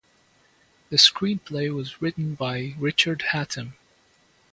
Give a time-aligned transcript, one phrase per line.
[0.89, 3.73] The screenplay was written by Richard Hatem.